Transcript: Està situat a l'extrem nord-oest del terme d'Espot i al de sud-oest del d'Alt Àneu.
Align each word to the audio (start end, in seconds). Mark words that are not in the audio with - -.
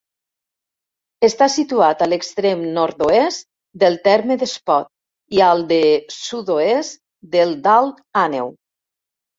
Està 1.27 1.47
situat 1.55 2.01
a 2.01 2.07
l'extrem 2.13 2.63
nord-oest 2.79 3.45
del 3.85 4.01
terme 4.09 4.39
d'Espot 4.45 4.91
i 5.39 5.45
al 5.51 5.65
de 5.75 5.81
sud-oest 6.19 7.03
del 7.39 7.59
d'Alt 7.69 8.07
Àneu. 8.27 8.57